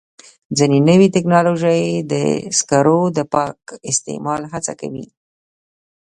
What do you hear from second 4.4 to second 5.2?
هڅه کوي.